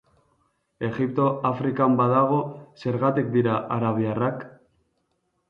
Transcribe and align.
Egipto 0.87 1.27
Afrikan 1.49 1.97
badago, 1.99 2.39
zergatik 2.85 3.31
dira 3.37 3.61
arabiarrak? 3.79 4.43